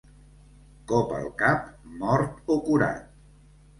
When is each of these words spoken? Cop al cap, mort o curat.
Cop 0.93 1.13
al 1.19 1.29
cap, 1.43 1.67
mort 2.01 2.53
o 2.57 2.61
curat. 2.71 3.05